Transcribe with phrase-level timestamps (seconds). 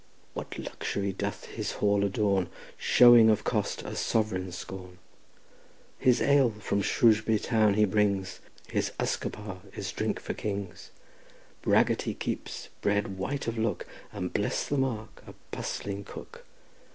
[0.33, 4.97] What luxury doth his hall adorn, Showing of cost a sovereign scorn;
[5.99, 10.89] His ale from Shrewsbury town he brings; His usquebaugh is drink for kings;
[11.61, 15.21] Bragget he keeps, bread white of look, And, bless the mark!
[15.27, 16.45] a bustling cook.